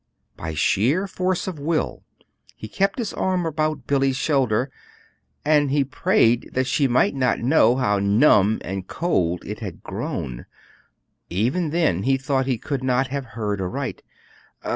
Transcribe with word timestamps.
By 0.35 0.55
sheer 0.55 1.05
force 1.05 1.45
of 1.45 1.59
will 1.59 2.01
he 2.55 2.67
kept 2.67 2.97
his 2.97 3.13
arm 3.13 3.45
about 3.45 3.85
Billy's 3.85 4.15
shoulder, 4.17 4.71
and 5.45 5.69
he 5.69 5.83
prayed 5.83 6.49
that 6.53 6.65
she 6.65 6.87
might 6.87 7.13
not 7.13 7.37
know 7.37 7.75
how 7.75 7.99
numb 7.99 8.57
and 8.65 8.87
cold 8.87 9.45
it 9.45 9.59
had 9.59 9.83
grown. 9.83 10.47
Even 11.29 11.69
then 11.69 12.01
he 12.01 12.17
thought 12.17 12.47
he 12.47 12.57
could 12.57 12.83
not 12.83 13.09
have 13.09 13.25
heard 13.37 13.61
aright. 13.61 14.01